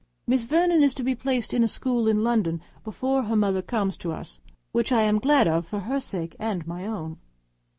Miss 0.25 0.45
Vernon 0.45 0.81
is 0.81 0.95
to 0.95 1.03
be 1.03 1.13
placed 1.13 1.53
at 1.53 1.61
a 1.61 1.67
school 1.67 2.07
in 2.07 2.23
London 2.23 2.59
before 2.83 3.21
her 3.25 3.35
mother 3.35 3.61
comes 3.61 3.95
to 3.97 4.11
us 4.11 4.39
which 4.71 4.91
I 4.91 5.03
am 5.03 5.19
glad 5.19 5.47
of, 5.47 5.67
for 5.67 5.81
her 5.81 5.99
sake 5.99 6.35
and 6.39 6.65
my 6.65 6.87
own. 6.87 7.19